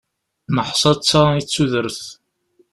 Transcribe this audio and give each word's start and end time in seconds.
Neḥsa 0.55 0.91
d 0.97 0.99
ta 1.09 1.23
i 1.39 1.43
tudert. 1.53 1.99